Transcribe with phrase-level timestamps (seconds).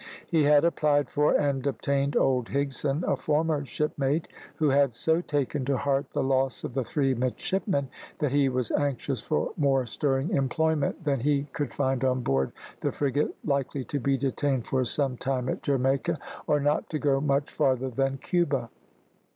[0.25, 5.63] He had applied for, and obtained old Higson, a former shipmate who had so taken
[5.65, 10.31] to heart the loss of the three midshipmen that he was anxious for more stirring
[10.31, 15.17] employment than he could find on board the frigate, likely to be detained for some
[15.17, 18.71] time at Jamaica, or not to go much farther than Cuba.